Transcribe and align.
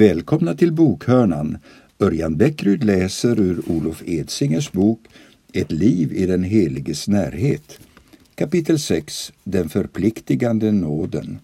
Välkomna 0.00 0.54
till 0.54 0.72
Bokhörnan. 0.72 1.58
Örjan 1.98 2.36
Bäckryd 2.36 2.84
läser 2.84 3.40
ur 3.40 3.62
Olof 3.66 4.02
Edsingers 4.06 4.72
bok 4.72 5.00
Ett 5.52 5.72
liv 5.72 6.12
i 6.12 6.26
den 6.26 6.44
heliges 6.44 7.08
närhet. 7.08 7.78
Kapitel 8.34 8.78
6 8.78 9.32
Den 9.44 9.68
förpliktigande 9.68 10.72
nåden. 10.72 11.38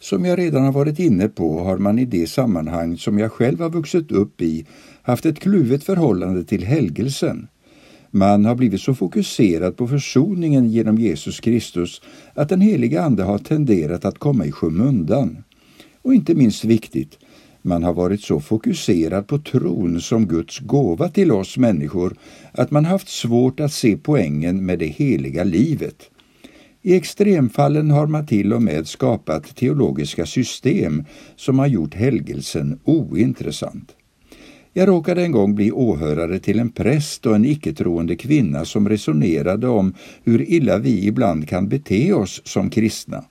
Som 0.00 0.24
jag 0.24 0.38
redan 0.38 0.64
har 0.64 0.72
varit 0.72 0.98
inne 0.98 1.28
på 1.28 1.60
har 1.60 1.78
man 1.78 1.98
i 1.98 2.04
det 2.04 2.26
sammanhang 2.26 2.96
som 2.96 3.18
jag 3.18 3.32
själv 3.32 3.60
har 3.60 3.70
vuxit 3.70 4.12
upp 4.12 4.42
i 4.42 4.66
haft 5.02 5.26
ett 5.26 5.40
kluvet 5.40 5.84
förhållande 5.84 6.44
till 6.44 6.64
helgelsen. 6.64 7.48
Man 8.10 8.44
har 8.44 8.54
blivit 8.54 8.80
så 8.80 8.94
fokuserad 8.94 9.76
på 9.76 9.88
försoningen 9.88 10.70
genom 10.70 10.98
Jesus 10.98 11.40
Kristus 11.40 12.02
att 12.34 12.48
den 12.48 12.60
heliga 12.60 13.02
Ande 13.02 13.22
har 13.22 13.38
tenderat 13.38 14.04
att 14.04 14.18
komma 14.18 14.46
i 14.46 14.52
skymundan. 14.52 15.44
Och 16.02 16.14
inte 16.14 16.34
minst 16.34 16.64
viktigt, 16.64 17.18
man 17.68 17.82
har 17.82 17.92
varit 17.92 18.20
så 18.20 18.40
fokuserad 18.40 19.26
på 19.26 19.38
tron 19.38 20.00
som 20.00 20.26
Guds 20.26 20.58
gåva 20.58 21.08
till 21.08 21.32
oss 21.32 21.56
människor 21.56 22.16
att 22.52 22.70
man 22.70 22.84
haft 22.84 23.08
svårt 23.08 23.60
att 23.60 23.72
se 23.72 23.96
poängen 23.96 24.66
med 24.66 24.78
det 24.78 24.86
heliga 24.86 25.44
livet. 25.44 26.10
I 26.82 26.96
extremfallen 26.96 27.90
har 27.90 28.06
man 28.06 28.26
till 28.26 28.52
och 28.52 28.62
med 28.62 28.88
skapat 28.88 29.56
teologiska 29.56 30.26
system 30.26 31.04
som 31.36 31.58
har 31.58 31.66
gjort 31.66 31.94
helgelsen 31.94 32.80
ointressant. 32.84 33.94
Jag 34.72 34.88
råkade 34.88 35.22
en 35.22 35.32
gång 35.32 35.54
bli 35.54 35.72
åhörare 35.72 36.38
till 36.38 36.58
en 36.58 36.70
präst 36.70 37.26
och 37.26 37.34
en 37.34 37.44
icke-troende 37.44 38.16
kvinna 38.16 38.64
som 38.64 38.88
resonerade 38.88 39.68
om 39.68 39.94
hur 40.24 40.50
illa 40.50 40.78
vi 40.78 41.06
ibland 41.06 41.48
kan 41.48 41.68
bete 41.68 42.12
oss 42.12 42.42
som 42.44 42.70
kristna. 42.70 43.24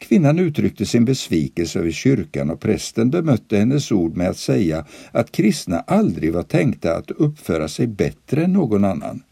Kvinnan 0.00 0.38
uttryckte 0.38 0.86
sin 0.86 1.04
besvikelse 1.04 1.78
över 1.78 1.90
kyrkan 1.90 2.50
och 2.50 2.60
prästen 2.60 3.10
bemötte 3.10 3.56
hennes 3.56 3.92
ord 3.92 4.16
med 4.16 4.30
att 4.30 4.38
säga 4.38 4.84
att 5.12 5.32
kristna 5.32 5.80
aldrig 5.80 6.32
var 6.32 6.42
tänkta 6.42 6.96
att 6.96 7.10
uppföra 7.10 7.68
sig 7.68 7.86
bättre 7.86 8.44
än 8.44 8.52
någon 8.52 8.84
annan. 8.84 9.22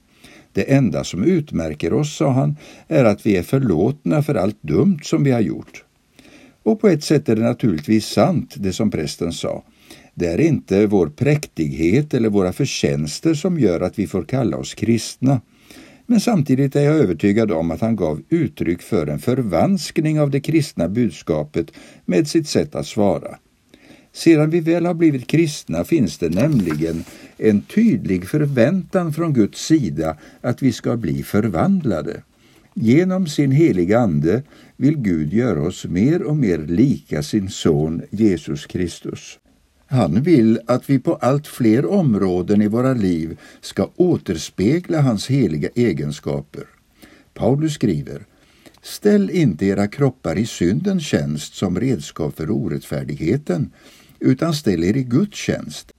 Det 0.52 0.72
enda 0.72 1.04
som 1.04 1.24
utmärker 1.24 1.92
oss, 1.92 2.16
sa 2.16 2.30
han, 2.30 2.56
är 2.88 3.04
att 3.04 3.26
vi 3.26 3.36
är 3.36 3.42
förlåtna 3.42 4.22
för 4.22 4.34
allt 4.34 4.62
dumt 4.62 4.98
som 5.02 5.24
vi 5.24 5.30
har 5.30 5.40
gjort. 5.40 5.84
Och 6.62 6.80
på 6.80 6.88
ett 6.88 7.04
sätt 7.04 7.28
är 7.28 7.36
det 7.36 7.42
naturligtvis 7.42 8.06
sant, 8.06 8.54
det 8.56 8.72
som 8.72 8.90
prästen 8.90 9.32
sa. 9.32 9.62
Det 10.14 10.26
är 10.26 10.40
inte 10.40 10.86
vår 10.86 11.06
präktighet 11.06 12.14
eller 12.14 12.28
våra 12.28 12.52
förtjänster 12.52 13.34
som 13.34 13.58
gör 13.58 13.80
att 13.80 13.98
vi 13.98 14.06
får 14.06 14.24
kalla 14.24 14.56
oss 14.56 14.74
kristna. 14.74 15.40
Men 16.10 16.20
samtidigt 16.20 16.76
är 16.76 16.80
jag 16.80 16.96
övertygad 16.96 17.52
om 17.52 17.70
att 17.70 17.80
han 17.80 17.96
gav 17.96 18.22
uttryck 18.28 18.82
för 18.82 19.06
en 19.06 19.18
förvanskning 19.18 20.20
av 20.20 20.30
det 20.30 20.40
kristna 20.40 20.88
budskapet 20.88 21.70
med 22.04 22.28
sitt 22.28 22.48
sätt 22.48 22.74
att 22.74 22.86
svara. 22.86 23.38
Sedan 24.12 24.50
vi 24.50 24.60
väl 24.60 24.86
har 24.86 24.94
blivit 24.94 25.26
kristna 25.26 25.84
finns 25.84 26.18
det 26.18 26.28
nämligen 26.28 27.04
en 27.38 27.60
tydlig 27.60 28.28
förväntan 28.28 29.12
från 29.12 29.32
Guds 29.32 29.66
sida 29.66 30.16
att 30.40 30.62
vi 30.62 30.72
ska 30.72 30.96
bli 30.96 31.22
förvandlade. 31.22 32.22
Genom 32.74 33.26
sin 33.26 33.52
heliga 33.52 33.98
Ande 33.98 34.42
vill 34.76 34.96
Gud 34.98 35.32
göra 35.32 35.62
oss 35.62 35.84
mer 35.84 36.22
och 36.22 36.36
mer 36.36 36.58
lika 36.58 37.22
sin 37.22 37.48
son 37.48 38.02
Jesus 38.10 38.66
Kristus. 38.66 39.38
Han 39.90 40.22
vill 40.22 40.60
att 40.66 40.90
vi 40.90 40.98
på 40.98 41.14
allt 41.14 41.46
fler 41.46 41.86
områden 41.86 42.62
i 42.62 42.68
våra 42.68 42.94
liv 42.94 43.38
ska 43.60 43.90
återspegla 43.96 45.00
hans 45.00 45.26
heliga 45.26 45.68
egenskaper. 45.74 46.64
Paulus 47.34 47.74
skriver 47.74 48.22
Ställ 48.82 49.30
inte 49.30 49.66
era 49.66 49.88
kroppar 49.88 50.38
i 50.38 50.46
syndens 50.46 51.02
tjänst 51.02 51.54
som 51.54 51.80
redskap 51.80 52.36
för 52.36 52.50
orättfärdigheten, 52.50 53.70
utan 54.20 54.54
ställ 54.54 54.84
er 54.84 54.96
i 54.96 55.02
Guds 55.02 55.36
tjänst. 55.36 55.92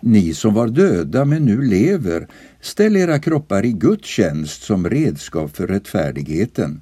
Ni 0.00 0.34
som 0.34 0.54
var 0.54 0.68
döda 0.68 1.24
men 1.24 1.44
nu 1.44 1.62
lever, 1.62 2.28
ställ 2.60 2.96
era 2.96 3.18
kroppar 3.18 3.64
i 3.64 3.72
Guds 3.72 4.08
tjänst 4.08 4.62
som 4.62 4.90
redskap 4.90 5.56
för 5.56 5.66
rättfärdigheten. 5.66 6.80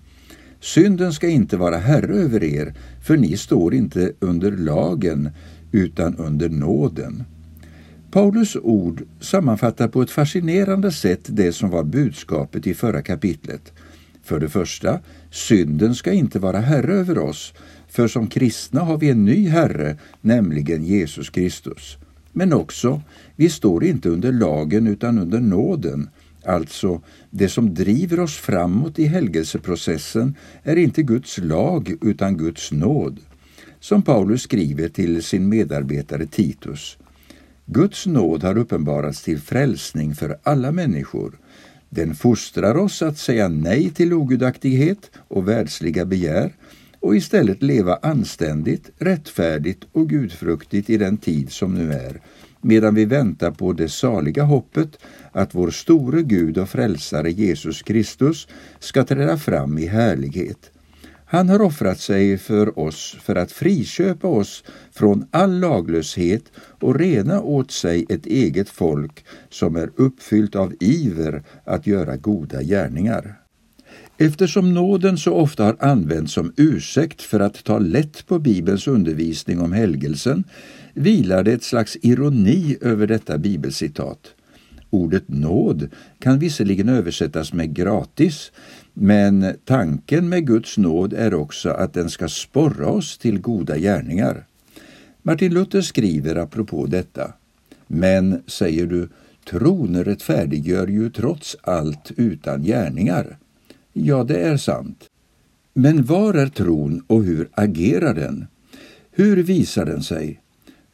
Synden 0.61 1.13
ska 1.13 1.29
inte 1.29 1.57
vara 1.57 1.79
herre 1.79 2.15
över 2.15 2.45
er, 2.45 2.75
för 3.03 3.17
ni 3.17 3.37
står 3.37 3.75
inte 3.75 4.13
under 4.21 4.51
lagen, 4.53 5.31
utan 5.73 6.17
under 6.17 6.49
nåden. 6.49 7.25
Paulus 8.11 8.57
ord 8.57 9.03
sammanfattar 9.21 9.89
på 9.89 10.03
ett 10.03 10.11
fascinerande 10.11 10.93
sätt 10.93 11.21
det 11.27 11.53
som 11.53 11.71
var 11.71 11.85
budskapet 11.85 12.67
i 12.67 12.75
förra 12.75 13.03
kapitlet. 13.03 13.73
För 14.23 14.41
det 14.41 14.49
första, 14.49 15.01
synden 15.31 15.95
ska 15.95 16.13
inte 16.13 16.39
vara 16.39 16.59
herre 16.59 16.95
över 16.95 17.19
oss, 17.19 17.55
för 17.89 18.09
som 18.09 18.27
kristna 18.27 18.81
har 18.81 18.99
vi 18.99 19.11
en 19.11 19.25
ny 19.25 19.49
herre, 19.49 19.97
nämligen 20.21 20.85
Jesus 20.85 21.31
Kristus. 21.31 21.99
Men 22.33 22.53
också, 22.53 23.03
vi 23.37 23.51
står 23.51 23.85
inte 23.85 24.09
under 24.09 24.33
lagen 24.33 24.87
utan 24.87 25.19
under 25.19 25.41
nåden. 25.41 26.09
Alltså, 26.45 27.01
det 27.31 27.49
som 27.49 27.75
driver 27.75 28.21
oss 28.21 28.37
framåt 28.37 28.99
i 28.99 29.05
helgelseprocessen 29.05 30.35
är 30.63 30.77
inte 30.77 31.03
Guds 31.03 31.39
lag 31.39 31.95
utan 32.01 32.37
Guds 32.37 32.73
nåd 32.73 33.19
som 33.81 34.03
Paulus 34.03 34.43
skriver 34.43 34.89
till 34.89 35.23
sin 35.23 35.49
medarbetare 35.49 36.27
Titus. 36.27 36.99
Guds 37.67 38.07
nåd 38.07 38.43
har 38.43 38.59
uppenbarats 38.59 39.23
till 39.23 39.41
frälsning 39.41 40.15
för 40.15 40.39
alla 40.43 40.73
människor. 40.73 41.39
Den 41.89 42.15
fostrar 42.15 42.77
oss 42.77 43.03
att 43.03 43.19
säga 43.19 43.49
nej 43.49 43.91
till 43.91 44.13
ogudaktighet 44.13 45.11
och 45.29 45.49
världsliga 45.49 46.05
begär 46.05 46.53
och 47.01 47.17
istället 47.17 47.63
leva 47.63 47.99
anständigt, 48.03 48.91
rättfärdigt 48.99 49.85
och 49.93 50.09
gudfruktigt 50.09 50.91
i 50.91 50.97
den 50.97 51.17
tid 51.17 51.53
som 51.53 51.75
nu 51.75 51.93
är, 51.93 52.21
medan 52.61 52.95
vi 52.95 53.05
väntar 53.05 53.51
på 53.51 53.73
det 53.73 53.89
saliga 53.89 54.43
hoppet 54.43 54.99
att 55.33 55.55
vår 55.55 55.71
store 55.71 56.23
Gud 56.23 56.59
och 56.59 56.69
frälsare 56.69 57.31
Jesus 57.31 57.83
Kristus 57.83 58.49
ska 58.79 59.05
träda 59.05 59.39
fram 59.39 59.79
i 59.79 59.87
härlighet. 59.87 60.71
Han 61.33 61.49
har 61.49 61.63
offrat 61.63 62.01
sig 62.01 62.39
för 62.39 62.79
oss 62.79 63.17
för 63.23 63.37
att 63.37 63.53
friköpa 63.53 64.29
oss 64.29 64.65
från 64.93 65.27
all 65.31 65.61
laglöshet 65.61 66.43
och 66.57 66.99
rena 66.99 67.41
åt 67.41 67.71
sig 67.71 68.07
ett 68.09 68.27
eget 68.27 68.69
folk 68.69 69.25
som 69.49 69.77
är 69.77 69.91
uppfyllt 69.97 70.57
av 70.57 70.75
iver 70.81 71.43
att 71.65 71.87
göra 71.87 72.17
goda 72.17 72.63
gärningar. 72.63 73.35
Eftersom 74.19 74.75
nåden 74.75 75.19
så 75.19 75.35
ofta 75.35 75.65
har 75.65 75.77
använts 75.81 76.33
som 76.33 76.53
ursäkt 76.57 77.23
för 77.23 77.41
att 77.41 77.65
ta 77.65 77.79
lätt 77.79 78.27
på 78.27 78.39
Bibelns 78.39 78.89
undervisning 78.89 79.61
om 79.61 79.73
helgelsen 79.73 80.45
vilar 80.95 81.43
det 81.43 81.53
ett 81.53 81.65
slags 81.65 81.97
ironi 82.03 82.77
över 82.81 83.07
detta 83.07 83.39
bibelcitat. 83.39 84.35
Ordet 84.91 85.29
nåd 85.29 85.89
kan 86.19 86.39
visserligen 86.39 86.89
översättas 86.89 87.53
med 87.53 87.75
gratis, 87.75 88.53
men 88.95 89.55
tanken 89.65 90.29
med 90.29 90.47
Guds 90.47 90.79
nåd 90.79 91.13
är 91.13 91.35
också 91.35 91.71
att 91.71 91.95
den 91.95 92.11
ska 92.11 92.29
sporra 92.29 92.87
oss 92.87 93.19
till 93.19 93.41
goda 93.41 93.79
gärningar. 93.79 94.47
Martin 95.23 95.55
Luther 95.55 95.81
skriver 95.81 96.37
apropå 96.37 96.87
detta. 96.87 97.33
Men, 97.87 98.43
säger 98.47 98.87
du, 98.87 99.09
tron 99.51 100.05
rättfärdiggör 100.05 100.87
ju 100.87 101.11
trots 101.11 101.57
allt 101.63 102.13
utan 102.17 102.63
gärningar. 102.63 103.39
Ja, 103.93 104.25
det 104.25 104.37
är 104.37 104.57
sant. 104.57 105.05
Men 105.75 106.05
var 106.05 106.35
är 106.35 106.47
tron 106.47 107.05
och 107.07 107.25
hur 107.25 107.49
agerar 107.53 108.15
den? 108.15 108.47
Hur 109.11 109.43
visar 109.43 109.85
den 109.85 110.03
sig? 110.03 110.41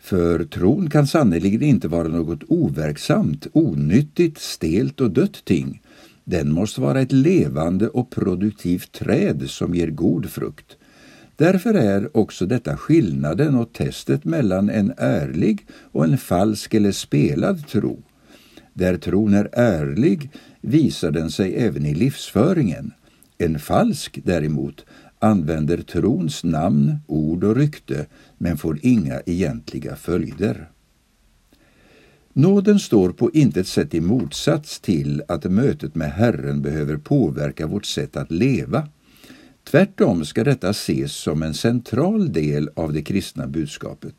För 0.06 0.44
tron 0.44 0.91
kan 0.91 1.06
sannerligen 1.06 1.62
inte 1.62 1.89
vara 1.89 2.09
något 2.09 2.43
overksamt, 2.49 3.47
onyttigt, 3.53 4.38
stelt 4.38 5.00
och 5.00 5.11
dött 5.11 5.44
ting. 5.44 5.82
Den 6.25 6.53
måste 6.53 6.81
vara 6.81 7.00
ett 7.00 7.12
levande 7.12 7.88
och 7.88 8.11
produktivt 8.11 8.93
träd 8.93 9.50
som 9.50 9.75
ger 9.75 9.91
god 9.91 10.31
frukt. 10.31 10.76
Därför 11.37 11.75
är 11.75 12.17
också 12.17 12.47
detta 12.47 12.76
skillnaden 12.76 13.55
och 13.55 13.73
testet 13.73 14.25
mellan 14.25 14.70
en 14.70 14.93
ärlig 14.97 15.67
och 15.93 16.05
en 16.05 16.19
falsk 16.19 16.75
eller 16.75 16.93
spelad 16.93 17.67
tro. 17.69 18.03
Där 18.73 18.97
tron 18.97 19.35
är 19.35 19.49
ärlig 19.53 20.31
visar 20.61 21.11
den 21.11 21.31
sig 21.31 21.56
även 21.56 21.87
i 21.87 21.94
livsföringen. 21.94 22.93
En 23.38 23.58
falsk 23.58 24.19
däremot 24.25 24.85
använder 25.26 25.82
trons 25.82 26.44
namn, 26.44 26.96
ord 27.06 27.44
och 27.44 27.56
rykte 27.56 28.06
men 28.38 28.56
får 28.56 28.78
inga 28.82 29.20
egentliga 29.26 29.96
följder. 29.96 30.69
Nåden 32.32 32.78
står 32.78 33.11
på 33.12 33.31
intet 33.31 33.67
sätt 33.67 33.94
i 33.94 34.00
motsats 34.00 34.81
till 34.81 35.23
att 35.28 35.44
mötet 35.44 35.94
med 35.94 36.12
Herren 36.12 36.62
behöver 36.62 36.96
påverka 36.96 37.67
vårt 37.67 37.87
sätt 37.87 38.17
att 38.17 38.31
leva. 38.31 38.88
Tvärtom 39.64 40.25
ska 40.25 40.44
detta 40.44 40.70
ses 40.70 41.12
som 41.12 41.43
en 41.43 41.55
central 41.55 42.32
del 42.32 42.70
av 42.75 42.93
det 42.93 43.02
kristna 43.02 43.46
budskapet. 43.46 44.14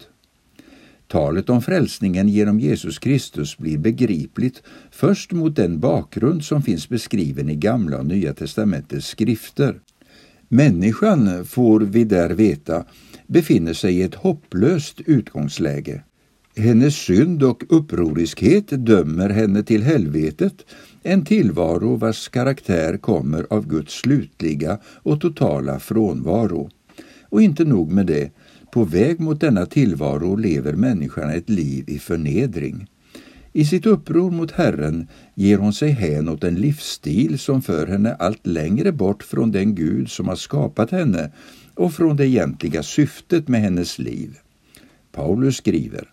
Talet 1.08 1.50
om 1.50 1.62
frälsningen 1.62 2.30
genom 2.30 2.60
Jesus 2.60 3.00
Kristus 3.00 3.58
blir 3.58 3.78
begripligt 3.78 4.64
först 4.92 5.32
mot 5.32 5.56
den 5.56 5.80
bakgrund 5.80 6.44
som 6.44 6.62
finns 6.62 6.90
beskriven 6.90 7.50
i 7.50 7.56
Gamla 7.56 7.98
och 7.98 8.06
Nya 8.06 8.34
testamentets 8.34 9.08
skrifter. 9.08 9.80
Människan, 10.50 11.46
får 11.46 11.80
vi 11.80 12.04
där 12.04 12.30
veta, 12.30 12.86
befinner 13.28 13.74
sig 13.74 13.96
i 13.98 14.04
ett 14.04 14.16
hopplöst 14.16 15.02
utgångsläge. 15.06 16.04
Hennes 16.58 16.96
synd 16.96 17.44
och 17.44 17.64
upproriskhet 17.70 18.66
dömer 18.70 19.30
henne 19.30 19.64
till 19.64 19.84
helvetet, 19.84 20.66
en 21.04 21.26
tillvaro 21.26 21.96
vars 21.96 22.30
karaktär 22.30 22.98
kommer 22.98 23.48
av 23.50 23.68
Guds 23.68 23.94
slutliga 23.94 24.80
och 24.86 25.22
totala 25.22 25.80
frånvaro. 25.80 26.70
Och 27.30 27.42
inte 27.42 27.66
nog 27.66 27.92
med 27.92 28.06
det, 28.06 28.32
på 28.72 28.84
väg 28.84 29.20
mot 29.20 29.42
denna 29.42 29.66
tillvaro 29.66 30.36
lever 30.36 30.74
människan 30.74 31.30
ett 31.30 31.50
liv 31.50 31.84
i 31.88 32.00
förnedring. 32.00 32.88
I 33.58 33.66
sitt 33.66 33.86
uppror 33.86 34.32
mot 34.32 34.52
Herren 34.52 35.08
ger 35.36 35.58
hon 35.58 35.74
sig 35.74 35.90
hän 35.90 36.30
åt 36.30 36.44
en 36.44 36.56
livsstil 36.56 37.40
som 37.40 37.62
för 37.62 37.88
henne 37.88 38.14
allt 38.14 38.48
längre 38.48 38.92
bort 38.92 39.24
från 39.24 39.52
den 39.52 39.76
Gud 39.76 40.12
som 40.12 40.28
har 40.28 40.36
skapat 40.36 40.92
henne 40.92 41.32
och 41.76 41.94
från 41.94 42.16
det 42.16 42.28
egentliga 42.28 42.84
syftet 42.84 43.48
med 43.48 43.62
hennes 43.62 44.00
liv. 44.00 44.38
Paulus 45.12 45.58
skriver 45.58 46.10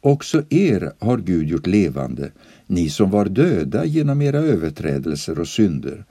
Också 0.00 0.42
er 0.50 0.92
har 0.98 1.18
Gud 1.18 1.48
gjort 1.48 1.66
levande, 1.66 2.30
ni 2.66 2.90
som 2.90 3.10
var 3.10 3.24
döda 3.24 3.84
genom 3.84 4.22
era 4.22 4.38
överträdelser 4.38 5.38
och 5.38 5.48
synder. 5.48 6.04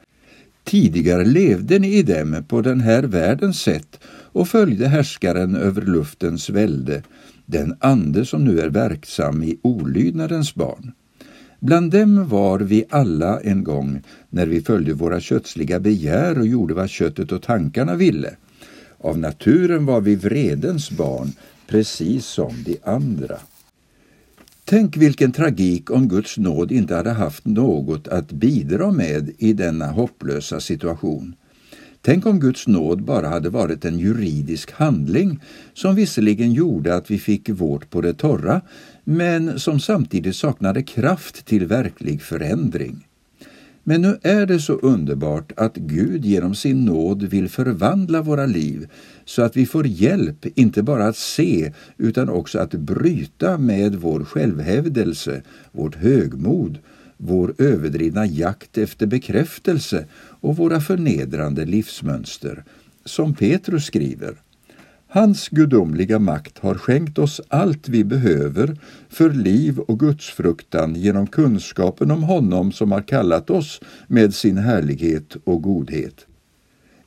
Tidigare 0.63 1.25
levde 1.25 1.79
ni 1.79 1.87
i 1.87 2.03
dem 2.03 2.43
på 2.47 2.61
den 2.61 2.79
här 2.81 3.03
världens 3.03 3.59
sätt 3.59 3.99
och 4.31 4.47
följde 4.47 4.87
härskaren 4.87 5.55
över 5.55 5.81
luftens 5.81 6.49
välde, 6.49 7.03
den 7.45 7.75
ande 7.79 8.25
som 8.25 8.45
nu 8.45 8.59
är 8.59 8.69
verksam 8.69 9.43
i 9.43 9.57
olydnadens 9.61 10.55
barn. 10.55 10.91
Bland 11.59 11.91
dem 11.91 12.27
var 12.27 12.59
vi 12.59 12.85
alla 12.89 13.39
en 13.39 13.63
gång 13.63 14.01
när 14.29 14.45
vi 14.45 14.61
följde 14.61 14.93
våra 14.93 15.19
kötsliga 15.19 15.79
begär 15.79 16.39
och 16.39 16.47
gjorde 16.47 16.73
vad 16.73 16.89
köttet 16.89 17.31
och 17.31 17.41
tankarna 17.41 17.95
ville. 17.95 18.35
Av 18.97 19.17
naturen 19.17 19.85
var 19.85 20.01
vi 20.01 20.15
vredens 20.15 20.91
barn, 20.91 21.31
precis 21.67 22.25
som 22.25 22.53
de 22.65 22.77
andra. 22.83 23.37
Tänk 24.65 24.97
vilken 24.97 25.31
tragik 25.31 25.91
om 25.91 26.07
Guds 26.07 26.37
nåd 26.37 26.71
inte 26.71 26.95
hade 26.95 27.11
haft 27.11 27.45
något 27.45 28.07
att 28.07 28.31
bidra 28.31 28.91
med 28.91 29.31
i 29.37 29.53
denna 29.53 29.87
hopplösa 29.87 30.59
situation. 30.59 31.35
Tänk 32.05 32.25
om 32.25 32.39
Guds 32.39 32.67
nåd 32.67 33.03
bara 33.03 33.27
hade 33.27 33.49
varit 33.49 33.85
en 33.85 33.99
juridisk 33.99 34.71
handling 34.71 35.39
som 35.73 35.95
visserligen 35.95 36.53
gjorde 36.53 36.95
att 36.95 37.11
vi 37.11 37.19
fick 37.19 37.49
vårt 37.49 37.89
på 37.89 38.01
det 38.01 38.13
torra, 38.13 38.61
men 39.03 39.59
som 39.59 39.79
samtidigt 39.79 40.35
saknade 40.35 40.83
kraft 40.83 41.45
till 41.45 41.65
verklig 41.65 42.21
förändring. 42.21 43.07
Men 43.83 44.01
nu 44.01 44.17
är 44.21 44.45
det 44.45 44.59
så 44.59 44.73
underbart 44.73 45.51
att 45.57 45.75
Gud 45.75 46.25
genom 46.25 46.55
sin 46.55 46.85
nåd 46.85 47.23
vill 47.23 47.49
förvandla 47.49 48.21
våra 48.21 48.45
liv 48.45 48.87
så 49.25 49.41
att 49.41 49.57
vi 49.57 49.65
får 49.65 49.87
hjälp 49.87 50.45
inte 50.55 50.83
bara 50.83 51.05
att 51.05 51.17
se 51.17 51.73
utan 51.97 52.29
också 52.29 52.59
att 52.59 52.71
bryta 52.71 53.57
med 53.57 53.95
vår 53.95 54.23
självhävdelse, 54.23 55.41
vårt 55.71 55.95
högmod, 55.95 56.77
vår 57.17 57.55
överdrivna 57.57 58.25
jakt 58.25 58.77
efter 58.77 59.05
bekräftelse 59.05 60.05
och 60.15 60.57
våra 60.57 60.81
förnedrande 60.81 61.65
livsmönster. 61.65 62.63
Som 63.05 63.33
Petrus 63.33 63.85
skriver 63.85 64.35
Hans 65.07 65.49
gudomliga 65.49 66.19
makt 66.19 66.59
har 66.59 66.75
skänkt 66.75 67.19
oss 67.19 67.41
allt 67.47 67.89
vi 67.89 68.03
behöver 68.03 68.77
för 69.09 69.29
liv 69.29 69.79
och 69.79 69.99
gudsfruktan 69.99 70.95
genom 70.95 71.27
kunskapen 71.27 72.11
om 72.11 72.23
honom 72.23 72.71
som 72.71 72.91
har 72.91 73.01
kallat 73.01 73.49
oss 73.49 73.81
med 74.07 74.33
sin 74.33 74.57
härlighet 74.57 75.35
och 75.43 75.61
godhet. 75.61 76.25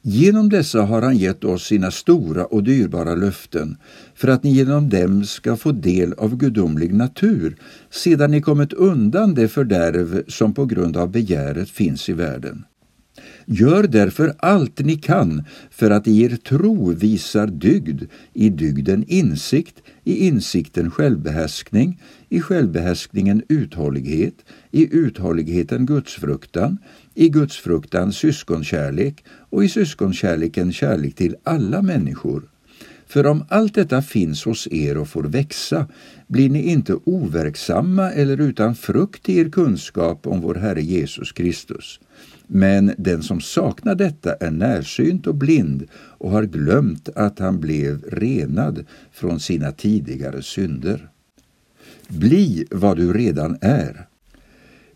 Genom 0.08 0.48
dessa 0.48 0.82
har 0.82 1.02
han 1.02 1.16
gett 1.16 1.44
oss 1.44 1.66
sina 1.66 1.90
stora 1.90 2.44
och 2.44 2.62
dyrbara 2.62 3.14
löften 3.14 3.76
för 4.14 4.28
att 4.28 4.42
ni 4.42 4.50
genom 4.52 4.88
dem 4.88 5.24
ska 5.24 5.56
få 5.56 5.72
del 5.72 6.12
av 6.12 6.36
gudomlig 6.36 6.94
natur 6.94 7.56
sedan 7.90 8.30
ni 8.30 8.40
kommit 8.40 8.72
undan 8.72 9.34
det 9.34 9.48
fördärv 9.48 10.22
som 10.28 10.54
på 10.54 10.64
grund 10.64 10.96
av 10.96 11.10
begäret 11.10 11.70
finns 11.70 12.08
i 12.08 12.12
världen. 12.12 12.64
Gör 13.48 13.82
därför 13.82 14.34
allt 14.38 14.78
ni 14.78 14.96
kan 14.96 15.44
för 15.70 15.90
att 15.90 16.06
i 16.06 16.22
er 16.22 16.36
tro 16.36 16.92
visar 16.92 17.46
dygd, 17.46 18.02
i 18.32 18.48
dygden 18.48 19.04
insikt, 19.08 19.82
i 20.04 20.26
insikten 20.26 20.90
självbehärskning, 20.90 22.00
i 22.28 22.40
självbehärskningen 22.40 23.42
uthållighet, 23.48 24.34
i 24.70 24.96
uthålligheten 24.96 25.86
gudsfruktan, 25.86 26.78
i 27.14 27.28
gudsfruktan 27.28 28.12
syskonkärlek 28.12 29.24
och 29.50 29.64
i 29.64 29.68
syskonkärleken 29.68 30.72
kärlek 30.72 31.14
till 31.14 31.36
alla 31.42 31.82
människor. 31.82 32.42
För 33.06 33.26
om 33.26 33.44
allt 33.48 33.74
detta 33.74 34.02
finns 34.02 34.44
hos 34.44 34.68
er 34.70 34.96
och 34.96 35.08
får 35.08 35.22
växa 35.22 35.86
blir 36.26 36.50
ni 36.50 36.62
inte 36.62 36.94
overksamma 37.04 38.10
eller 38.10 38.40
utan 38.40 38.74
frukt 38.74 39.28
i 39.28 39.38
er 39.38 39.50
kunskap 39.50 40.26
om 40.26 40.40
vår 40.40 40.54
Herre 40.54 40.82
Jesus 40.82 41.32
Kristus. 41.32 42.00
Men 42.46 42.92
den 42.98 43.22
som 43.22 43.40
saknar 43.40 43.94
detta 43.94 44.34
är 44.34 44.50
närsynt 44.50 45.26
och 45.26 45.34
blind 45.34 45.86
och 45.92 46.30
har 46.30 46.44
glömt 46.44 47.08
att 47.08 47.38
han 47.38 47.60
blev 47.60 48.02
renad 48.02 48.84
från 49.12 49.40
sina 49.40 49.72
tidigare 49.72 50.42
synder. 50.42 51.08
Bli 52.08 52.66
vad 52.70 52.96
du 52.96 53.12
redan 53.12 53.58
är. 53.60 54.06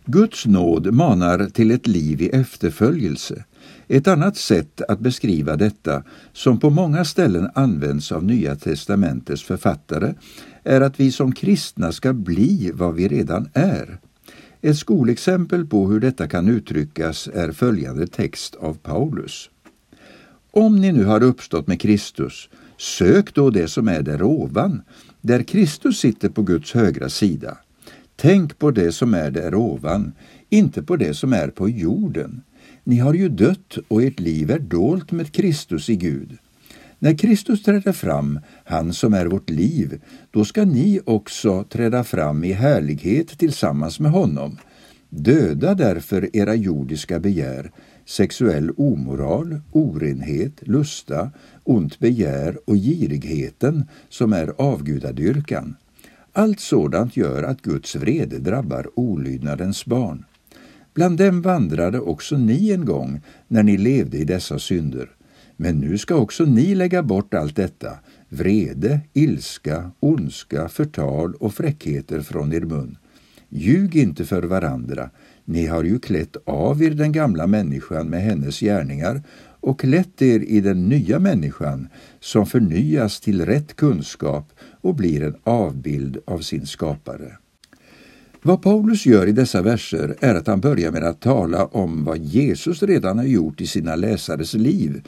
Guds 0.04 0.46
nåd 0.46 0.94
manar 0.94 1.46
till 1.46 1.70
ett 1.70 1.86
liv 1.86 2.22
i 2.22 2.28
efterföljelse. 2.28 3.44
Ett 3.88 4.08
annat 4.08 4.36
sätt 4.36 4.82
att 4.88 5.00
beskriva 5.00 5.56
detta, 5.56 6.02
som 6.32 6.60
på 6.60 6.70
många 6.70 7.04
ställen 7.04 7.50
används 7.54 8.12
av 8.12 8.24
Nya 8.24 8.56
testamentets 8.56 9.42
författare, 9.42 10.14
är 10.64 10.80
att 10.80 11.00
vi 11.00 11.12
som 11.12 11.32
kristna 11.32 11.92
ska 11.92 12.12
bli 12.12 12.70
vad 12.74 12.94
vi 12.94 13.08
redan 13.08 13.48
är. 13.52 13.98
Ett 14.62 14.76
skolexempel 14.76 15.66
på 15.66 15.88
hur 15.88 16.00
detta 16.00 16.28
kan 16.28 16.48
uttryckas 16.48 17.28
är 17.34 17.52
följande 17.52 18.06
text 18.06 18.54
av 18.54 18.74
Paulus. 18.74 19.50
Om 20.50 20.80
ni 20.80 20.92
nu 20.92 21.04
har 21.04 21.22
uppstått 21.22 21.66
med 21.66 21.80
Kristus, 21.80 22.48
sök 22.78 23.34
då 23.34 23.50
det 23.50 23.68
som 23.68 23.88
är 23.88 24.02
där 24.02 24.22
ovan, 24.22 24.82
där 25.20 25.42
Kristus 25.42 25.98
sitter 25.98 26.28
på 26.28 26.42
Guds 26.42 26.72
högra 26.72 27.08
sida. 27.08 27.58
Tänk 28.16 28.58
på 28.58 28.70
det 28.70 28.92
som 28.92 29.14
är 29.14 29.30
där 29.30 29.54
ovan, 29.54 30.12
inte 30.48 30.82
på 30.82 30.96
det 30.96 31.14
som 31.14 31.32
är 31.32 31.48
på 31.48 31.68
jorden. 31.68 32.42
Ni 32.84 32.98
har 32.98 33.14
ju 33.14 33.28
dött 33.28 33.78
och 33.88 34.02
ert 34.02 34.20
liv 34.20 34.50
är 34.50 34.58
dolt 34.58 35.12
med 35.12 35.32
Kristus 35.32 35.88
i 35.88 35.96
Gud. 35.96 36.38
När 37.02 37.18
Kristus 37.18 37.62
träder 37.62 37.92
fram, 37.92 38.40
han 38.64 38.92
som 38.92 39.14
är 39.14 39.26
vårt 39.26 39.50
liv, 39.50 40.00
då 40.30 40.44
ska 40.44 40.64
ni 40.64 41.00
också 41.06 41.64
träda 41.64 42.04
fram 42.04 42.44
i 42.44 42.52
härlighet 42.52 43.38
tillsammans 43.38 44.00
med 44.00 44.10
honom. 44.10 44.58
Döda 45.08 45.74
därför 45.74 46.36
era 46.36 46.54
jordiska 46.54 47.20
begär, 47.20 47.70
sexuell 48.06 48.70
omoral, 48.76 49.60
orenhet, 49.72 50.52
lusta, 50.60 51.30
ont 51.64 51.98
begär 51.98 52.58
och 52.64 52.76
girigheten 52.76 53.88
som 54.08 54.32
är 54.32 54.52
avgudadyrkan. 54.58 55.76
Allt 56.32 56.60
sådant 56.60 57.16
gör 57.16 57.42
att 57.42 57.62
Guds 57.62 57.96
vrede 57.96 58.38
drabbar 58.38 58.90
olydnadens 58.94 59.86
barn. 59.86 60.24
Bland 60.94 61.18
dem 61.18 61.42
vandrade 61.42 62.00
också 62.00 62.36
ni 62.36 62.70
en 62.70 62.84
gång 62.84 63.20
när 63.48 63.62
ni 63.62 63.76
levde 63.76 64.18
i 64.18 64.24
dessa 64.24 64.58
synder. 64.58 65.10
Men 65.62 65.78
nu 65.78 65.98
ska 65.98 66.14
också 66.14 66.44
ni 66.44 66.74
lägga 66.74 67.02
bort 67.02 67.34
allt 67.34 67.56
detta, 67.56 67.98
vrede, 68.28 69.00
ilska, 69.12 69.90
ondska, 70.00 70.68
förtal 70.68 71.34
och 71.34 71.54
fräckheter 71.54 72.20
från 72.20 72.52
er 72.52 72.60
mun. 72.60 72.98
Ljug 73.48 73.96
inte 73.96 74.24
för 74.24 74.42
varandra, 74.42 75.10
ni 75.44 75.66
har 75.66 75.84
ju 75.84 75.98
klätt 75.98 76.36
av 76.44 76.82
er 76.82 76.90
den 76.90 77.12
gamla 77.12 77.46
människan 77.46 78.08
med 78.08 78.22
hennes 78.22 78.60
gärningar 78.60 79.22
och 79.60 79.80
klätt 79.80 80.22
er 80.22 80.40
i 80.40 80.60
den 80.60 80.88
nya 80.88 81.18
människan 81.18 81.88
som 82.20 82.46
förnyas 82.46 83.20
till 83.20 83.46
rätt 83.46 83.76
kunskap 83.76 84.52
och 84.80 84.94
blir 84.94 85.22
en 85.22 85.36
avbild 85.44 86.18
av 86.24 86.38
sin 86.38 86.66
skapare. 86.66 87.36
Vad 88.42 88.62
Paulus 88.62 89.06
gör 89.06 89.26
i 89.26 89.32
dessa 89.32 89.62
verser 89.62 90.16
är 90.20 90.34
att 90.34 90.46
han 90.46 90.60
börjar 90.60 90.92
med 90.92 91.04
att 91.04 91.20
tala 91.20 91.64
om 91.64 92.04
vad 92.04 92.18
Jesus 92.18 92.82
redan 92.82 93.18
har 93.18 93.24
gjort 93.24 93.60
i 93.60 93.66
sina 93.66 93.96
läsares 93.96 94.54
liv 94.54 95.02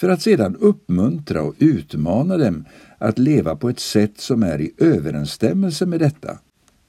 för 0.00 0.08
att 0.08 0.22
sedan 0.22 0.56
uppmuntra 0.56 1.42
och 1.42 1.54
utmana 1.58 2.36
dem 2.36 2.64
att 2.98 3.18
leva 3.18 3.56
på 3.56 3.68
ett 3.68 3.80
sätt 3.80 4.20
som 4.20 4.42
är 4.42 4.60
i 4.60 4.72
överensstämmelse 4.78 5.86
med 5.86 6.00
detta. 6.00 6.38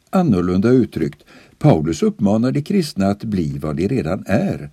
Annorlunda 0.10 0.70
uttryckt, 0.70 1.24
Paulus 1.60 2.04
uppmanar 2.04 2.52
de 2.52 2.62
kristna 2.62 3.08
att 3.08 3.24
bli 3.24 3.58
vad 3.58 3.76
de 3.76 3.88
redan 3.88 4.24
är. 4.28 4.70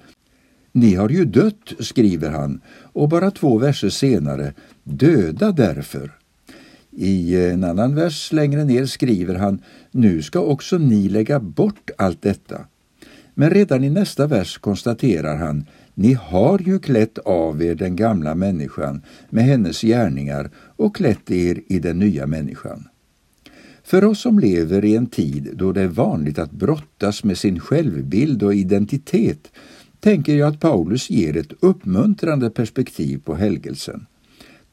Ni 0.72 0.94
har 0.94 1.08
ju 1.08 1.24
dött, 1.24 1.72
skriver 1.78 2.30
han, 2.30 2.60
och 2.92 3.08
bara 3.08 3.30
två 3.30 3.58
verser 3.58 3.90
senare, 3.90 4.52
döda 4.84 5.52
därför. 5.52 6.12
I 6.90 7.36
en 7.36 7.64
annan 7.64 7.94
vers 7.94 8.32
längre 8.32 8.64
ner 8.64 8.86
skriver 8.86 9.34
han, 9.34 9.62
nu 9.90 10.22
ska 10.22 10.40
också 10.40 10.78
ni 10.78 11.08
lägga 11.08 11.40
bort 11.40 11.90
allt 11.98 12.22
detta. 12.22 12.60
Men 13.34 13.50
redan 13.50 13.84
i 13.84 13.90
nästa 13.90 14.26
vers 14.26 14.58
konstaterar 14.58 15.36
han, 15.36 15.66
ni 16.00 16.12
har 16.14 16.58
ju 16.58 16.78
klätt 16.78 17.18
av 17.18 17.62
er 17.62 17.74
den 17.74 17.96
gamla 17.96 18.34
människan 18.34 19.02
med 19.30 19.44
hennes 19.44 19.80
gärningar 19.80 20.50
och 20.56 20.96
klätt 20.96 21.30
er 21.30 21.60
i 21.66 21.78
den 21.78 21.98
nya 21.98 22.26
människan. 22.26 22.88
För 23.84 24.04
oss 24.04 24.20
som 24.20 24.38
lever 24.38 24.84
i 24.84 24.96
en 24.96 25.06
tid 25.06 25.50
då 25.54 25.72
det 25.72 25.82
är 25.82 25.88
vanligt 25.88 26.38
att 26.38 26.50
brottas 26.50 27.24
med 27.24 27.38
sin 27.38 27.60
självbild 27.60 28.42
och 28.42 28.54
identitet 28.54 29.52
tänker 30.00 30.36
jag 30.36 30.48
att 30.48 30.60
Paulus 30.60 31.10
ger 31.10 31.36
ett 31.36 31.52
uppmuntrande 31.60 32.50
perspektiv 32.50 33.20
på 33.24 33.34
helgelsen. 33.34 34.06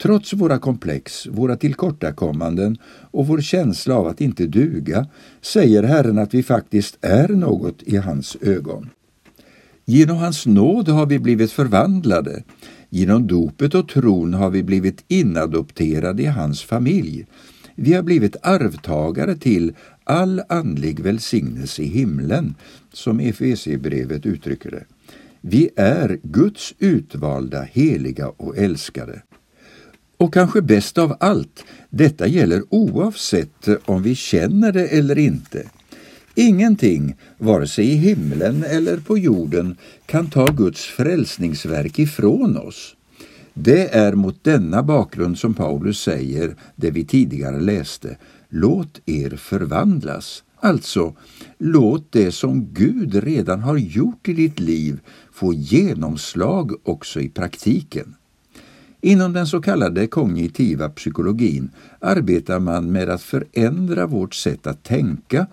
Trots 0.01 0.33
våra 0.33 0.59
komplex, 0.59 1.27
våra 1.27 1.55
tillkortakommanden 1.55 2.77
och 3.11 3.27
vår 3.27 3.41
känsla 3.41 3.95
av 3.95 4.07
att 4.07 4.21
inte 4.21 4.45
duga 4.45 5.07
säger 5.41 5.83
Herren 5.83 6.17
att 6.17 6.33
vi 6.33 6.43
faktiskt 6.43 6.97
är 7.01 7.27
något 7.27 7.83
i 7.83 7.97
hans 7.97 8.37
ögon. 8.41 8.89
Genom 9.85 10.17
hans 10.17 10.45
nåd 10.45 10.89
har 10.89 11.05
vi 11.05 11.19
blivit 11.19 11.51
förvandlade. 11.51 12.43
Genom 12.89 13.27
dopet 13.27 13.75
och 13.75 13.87
tron 13.87 14.33
har 14.33 14.49
vi 14.49 14.63
blivit 14.63 15.03
inadopterade 15.07 16.23
i 16.23 16.25
hans 16.25 16.63
familj. 16.63 17.25
Vi 17.75 17.93
har 17.93 18.03
blivit 18.03 18.35
arvtagare 18.41 19.35
till 19.35 19.73
all 20.03 20.41
andlig 20.49 20.99
välsignelse 20.99 21.81
i 21.81 21.85
himlen, 21.85 22.55
som 22.93 23.19
Efesierbrevet 23.19 24.25
uttrycker 24.25 24.71
det. 24.71 24.83
Vi 25.41 25.69
är 25.75 26.19
Guds 26.23 26.73
utvalda, 26.79 27.61
heliga 27.61 28.29
och 28.29 28.57
älskade. 28.57 29.21
Och 30.17 30.33
kanske 30.33 30.61
bäst 30.61 30.97
av 30.97 31.17
allt, 31.19 31.65
detta 31.89 32.27
gäller 32.27 32.63
oavsett 32.69 33.67
om 33.85 34.03
vi 34.03 34.15
känner 34.15 34.71
det 34.71 34.87
eller 34.87 35.17
inte. 35.17 35.63
Ingenting, 36.37 37.15
vare 37.37 37.67
sig 37.67 37.85
i 37.85 37.95
himlen 37.95 38.63
eller 38.63 38.97
på 38.97 39.17
jorden, 39.17 39.77
kan 40.05 40.29
ta 40.29 40.45
Guds 40.47 40.85
frälsningsverk 40.85 41.99
ifrån 41.99 42.57
oss. 42.57 42.95
Det 43.53 43.95
är 43.95 44.13
mot 44.13 44.43
denna 44.43 44.83
bakgrund 44.83 45.37
som 45.37 45.53
Paulus 45.53 45.99
säger 45.99 46.55
det 46.75 46.91
vi 46.91 47.05
tidigare 47.05 47.59
läste. 47.59 48.17
Låt 48.49 49.01
er 49.05 49.29
förvandlas. 49.29 50.43
Alltså, 50.59 51.15
låt 51.57 52.11
det 52.11 52.31
som 52.31 52.67
Gud 52.73 53.15
redan 53.15 53.59
har 53.59 53.77
gjort 53.77 54.27
i 54.27 54.33
ditt 54.33 54.59
liv 54.59 54.99
få 55.31 55.53
genomslag 55.53 56.71
också 56.83 57.21
i 57.21 57.29
praktiken. 57.29 58.15
Inom 59.01 59.33
den 59.33 59.47
så 59.47 59.61
kallade 59.61 60.07
kognitiva 60.07 60.89
psykologin 60.89 61.69
arbetar 61.99 62.59
man 62.59 62.91
med 62.91 63.09
att 63.09 63.21
förändra 63.21 64.05
vårt 64.05 64.35
sätt 64.35 64.67
att 64.67 64.83
tänka 64.83 65.47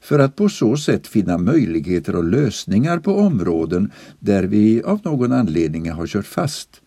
för 0.00 0.18
att 0.18 0.36
på 0.36 0.48
så 0.48 0.76
sätt 0.76 1.06
finna 1.06 1.38
möjligheter 1.38 2.16
och 2.16 2.24
lösningar 2.24 2.98
på 2.98 3.14
områden 3.14 3.92
där 4.18 4.42
vi 4.42 4.82
av 4.82 5.00
någon 5.04 5.32
anledning 5.32 5.90
har 5.90 6.06
kört 6.06 6.26
fast. 6.26 6.80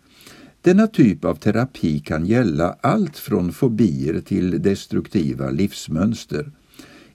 Denna 0.62 0.88
typ 0.88 1.25
av 1.25 1.36
terapi 1.36 2.00
kan 2.00 2.25
gälla 2.25 2.75
allt 2.82 3.17
från 3.17 3.53
fobier 3.53 4.22
till 4.22 4.62
destruktiva 4.62 5.50
livsmönster. 5.50 6.51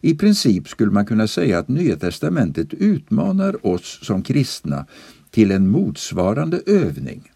I 0.00 0.14
princip 0.14 0.68
skulle 0.68 0.90
man 0.90 1.06
kunna 1.06 1.26
säga 1.26 1.58
att 1.58 1.68
Nya 1.68 1.96
testamentet 1.96 2.74
utmanar 2.74 3.66
oss 3.66 3.98
som 4.02 4.22
kristna 4.22 4.86
till 5.30 5.50
en 5.50 5.68
motsvarande 5.68 6.60
övning. 6.66 7.30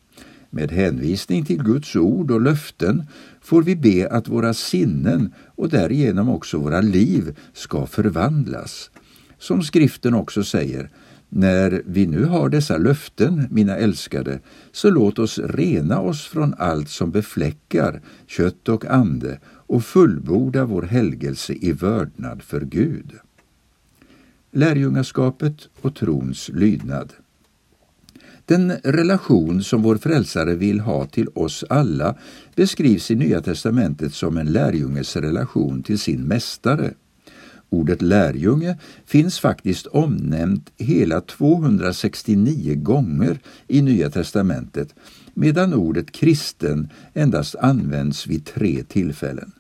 Med 0.55 0.71
hänvisning 0.71 1.45
till 1.45 1.63
Guds 1.63 1.97
ord 1.97 2.31
och 2.31 2.41
löften 2.41 3.07
får 3.41 3.63
vi 3.63 3.77
be 3.77 4.09
att 4.11 4.29
våra 4.29 4.55
sinnen 4.55 5.35
och 5.55 5.69
därigenom 5.69 6.29
också 6.29 6.59
våra 6.59 6.81
liv 6.81 7.37
ska 7.53 7.87
förvandlas. 7.87 8.91
Som 9.39 9.63
skriften 9.63 10.15
också 10.15 10.45
säger, 10.45 10.91
när 11.29 11.83
vi 11.87 12.07
nu 12.07 12.25
har 12.25 12.49
dessa 12.49 12.79
löften, 12.79 13.49
mina 13.51 13.77
älskade, 13.77 14.41
så 14.73 14.91
låt 14.91 15.19
oss 15.19 15.39
rena 15.39 16.01
oss 16.01 16.27
från 16.27 16.55
allt 16.59 16.89
som 16.89 17.11
befläckar 17.11 18.01
kött 18.27 18.69
och 18.69 18.85
ande 18.87 19.39
och 19.47 19.85
fullborda 19.85 20.65
vår 20.65 20.83
helgelse 20.83 21.53
i 21.53 21.73
vördnad 21.73 22.43
för 22.43 22.61
Gud. 22.61 23.13
Lärjungaskapet 24.51 25.69
och 25.81 25.95
trons 25.95 26.49
lydnad. 26.49 27.13
Den 28.47 28.73
relation 28.85 29.63
som 29.63 29.83
vår 29.83 29.97
frälsare 29.97 30.55
vill 30.55 30.81
ha 30.81 31.07
till 31.07 31.29
oss 31.35 31.65
alla 31.71 32.17
beskrivs 32.55 33.11
i 33.11 33.15
Nya 33.15 33.41
testamentet 33.41 34.15
som 34.15 34.37
en 34.37 34.53
lärjunges 34.53 35.17
relation 35.17 35.83
till 35.83 35.99
sin 35.99 36.23
mästare. 36.23 36.95
Ordet 37.71 38.03
lärjunge 38.03 38.79
finns 39.07 39.41
faktiskt 39.41 39.87
omnämnt 39.87 40.71
hela 40.77 41.21
269 41.21 42.75
gånger 42.75 43.39
i 43.69 43.83
Nya 43.83 44.11
testamentet 44.11 44.95
medan 45.35 45.75
ordet 45.75 46.13
kristen 46.13 46.89
endast 47.15 47.55
används 47.55 48.27
vid 48.27 48.45
tre 48.45 48.85
tillfällen. 48.89 49.53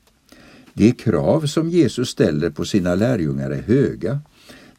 De 0.75 0.93
krav 0.93 1.47
som 1.47 1.71
Jesus 1.71 2.09
ställer 2.09 2.51
på 2.51 2.65
sina 2.65 2.95
lärjungar 2.95 3.51
är 3.51 3.62
höga. 3.62 4.21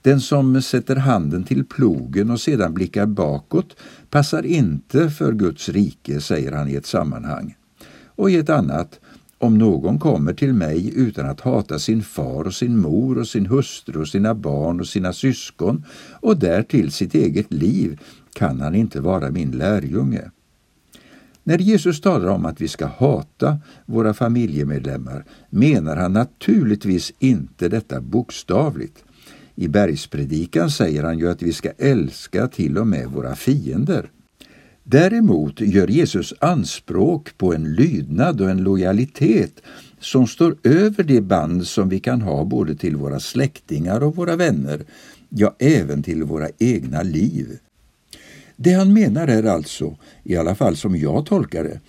Den 0.04 0.22
som 0.22 0.62
sätter 0.62 0.96
handen 0.96 1.44
till 1.44 1.66
plogen 1.66 2.30
och 2.30 2.40
sedan 2.40 2.74
blickar 2.74 3.06
bakåt 3.06 3.76
passar 4.10 4.46
inte 4.46 5.10
för 5.10 5.34
Guds 5.34 5.70
rike, 5.70 6.22
säger 6.22 6.52
han 6.52 6.70
i 6.70 6.76
ett 6.76 6.86
sammanhang. 6.86 7.56
Och 8.06 8.32
i 8.32 8.36
ett 8.36 8.50
annat, 8.50 9.00
om 9.38 9.58
någon 9.58 10.00
kommer 10.00 10.34
till 10.34 10.54
mig 10.54 10.92
utan 10.96 11.30
att 11.30 11.42
hata 11.42 11.80
sin 11.80 12.04
far 12.04 12.44
och 12.44 12.54
sin 12.54 12.78
mor 12.78 13.18
och 13.18 13.28
sin 13.28 13.46
hustru 13.46 14.02
och 14.02 14.08
sina 14.08 14.36
barn 14.36 14.80
och 14.80 14.88
sina 14.88 15.14
syskon 15.14 15.86
och 16.22 16.38
därtill 16.38 16.92
sitt 16.92 17.16
eget 17.16 17.54
liv 17.54 18.00
kan 18.34 18.62
han 18.62 18.76
inte 18.76 19.02
vara 19.02 19.32
min 19.32 19.52
lärjunge. 19.52 20.32
När 21.44 21.58
Jesus 21.58 22.02
talar 22.02 22.28
om 22.28 22.46
att 22.46 22.62
vi 22.62 22.68
ska 22.68 22.86
hata 22.86 23.58
våra 23.86 24.14
familjemedlemmar 24.14 25.26
menar 25.50 25.96
han 25.96 26.14
naturligtvis 26.14 27.14
inte 27.20 27.70
detta 27.70 28.02
bokstavligt. 28.02 29.04
I 29.56 29.68
bergspredikan 29.68 30.72
säger 30.72 31.04
han 31.04 31.20
ju 31.20 31.30
att 31.30 31.42
vi 31.42 31.54
ska 31.54 31.72
älska 31.78 32.48
till 32.48 32.78
och 32.78 32.88
med 32.88 33.08
våra 33.08 33.36
fiender. 33.36 34.10
Däremot 34.84 35.62
gör 35.62 35.88
Jesus 35.88 36.34
anspråk 36.40 37.38
på 37.38 37.54
en 37.54 37.74
lydnad 37.74 38.42
och 38.42 38.50
en 38.50 38.64
lojalitet 38.64 39.62
som 40.00 40.28
står 40.28 40.58
över 40.64 41.04
de 41.04 41.22
band 41.22 41.68
som 41.68 41.90
vi 41.90 42.00
kan 42.00 42.22
ha 42.22 42.46
både 42.46 42.76
till 42.76 42.96
våra 42.96 43.20
släktingar 43.20 44.04
och 44.04 44.16
våra 44.16 44.36
vänner, 44.36 44.86
ja, 45.30 45.56
även 45.60 46.04
till 46.04 46.24
våra 46.24 46.50
egna 46.60 47.02
liv. 47.02 47.60
Det 48.56 48.74
han 48.74 48.94
menar 48.94 49.28
är 49.28 49.44
alltså, 49.44 49.98
i 50.24 50.38
alla 50.38 50.56
fall 50.56 50.78
som 50.78 50.96
jag 50.96 51.26
tolkar 51.26 51.64
det, 51.64 51.80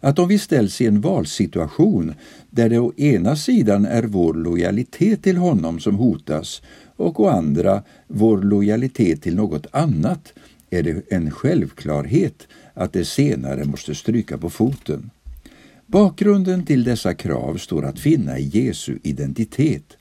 att 0.00 0.18
om 0.18 0.28
vi 0.28 0.38
ställs 0.38 0.80
i 0.80 0.86
en 0.86 1.00
valsituation 1.00 2.14
där 2.50 2.68
det 2.68 2.78
å 2.78 2.92
ena 2.96 3.36
sidan 3.36 3.86
är 3.86 4.02
vår 4.02 4.34
lojalitet 4.34 5.22
till 5.22 5.36
honom 5.36 5.80
som 5.80 5.94
hotas 5.94 6.62
och 6.96 7.20
å 7.20 7.26
andra 7.26 7.82
vår 8.08 8.42
lojalitet 8.42 9.22
till 9.22 9.34
något 9.34 9.66
annat 9.70 10.32
är 10.70 10.82
det 10.82 11.12
en 11.12 11.30
självklarhet 11.30 12.46
att 12.74 12.92
det 12.92 13.04
senare 13.04 13.64
måste 13.64 13.94
stryka 13.94 14.38
på 14.38 14.50
foten. 14.50 15.10
Bakgrunden 15.86 16.66
till 16.66 16.84
dessa 16.84 17.14
krav 17.14 17.56
står 17.56 17.84
att 17.84 17.98
finna 17.98 18.38
i 18.38 18.48
Jesu 18.48 18.98
identitet. 19.02 19.96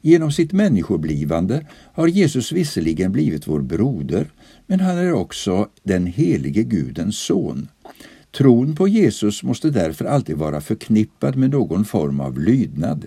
Genom 0.00 0.32
sitt 0.32 0.52
människoblivande 0.52 1.66
har 1.92 2.08
Jesus 2.08 2.52
visserligen 2.52 3.12
blivit 3.12 3.46
vår 3.46 3.60
broder, 3.60 4.30
men 4.66 4.80
han 4.80 4.98
är 4.98 5.12
också 5.12 5.68
den 5.82 6.06
helige 6.06 6.62
Gudens 6.62 7.18
son. 7.18 7.68
Tron 8.30 8.76
på 8.76 8.88
Jesus 8.88 9.42
måste 9.42 9.70
därför 9.70 10.04
alltid 10.04 10.36
vara 10.36 10.60
förknippad 10.60 11.36
med 11.36 11.50
någon 11.50 11.84
form 11.84 12.20
av 12.20 12.38
lydnad. 12.38 13.06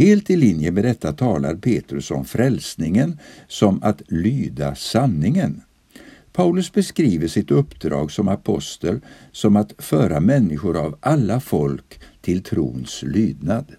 Helt 0.00 0.30
i 0.30 0.36
linje 0.36 0.70
med 0.70 0.84
detta 0.84 1.12
talar 1.12 1.54
Petrus 1.54 2.10
om 2.10 2.24
frälsningen 2.24 3.18
som 3.48 3.82
att 3.82 4.02
lyda 4.08 4.74
sanningen. 4.74 5.60
Paulus 6.32 6.72
beskriver 6.72 7.28
sitt 7.28 7.50
uppdrag 7.50 8.12
som 8.12 8.28
apostel 8.28 9.00
som 9.32 9.56
att 9.56 9.74
föra 9.78 10.20
människor 10.20 10.76
av 10.76 10.98
alla 11.00 11.40
folk 11.40 12.00
till 12.20 12.42
trons 12.42 13.02
lydnad. 13.02 13.72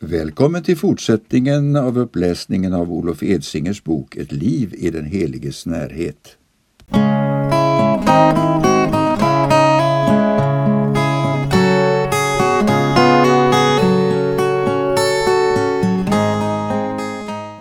Välkommen 0.00 0.62
till 0.62 0.76
fortsättningen 0.76 1.76
av 1.76 1.98
uppläsningen 1.98 2.72
av 2.72 2.92
Olof 2.92 3.22
Edsingers 3.22 3.84
bok 3.84 4.16
Ett 4.16 4.32
liv 4.32 4.74
i 4.78 4.90
den 4.90 5.04
heliges 5.04 5.66
närhet. 5.66 6.36